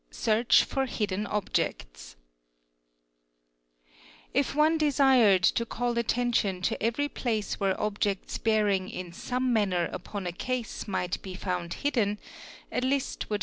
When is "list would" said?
12.81-13.35